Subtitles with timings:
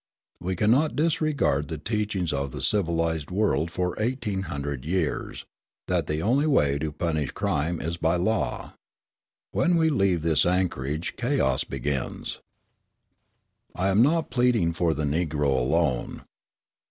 [0.39, 5.45] We cannot disregard the teachings of the civilised world for eighteen hundred years,
[5.87, 8.73] that the only way to punish crime is by law.
[9.51, 12.39] When we leave this anchorage chaos begins.
[13.75, 16.23] I am not pleading for the Negro alone.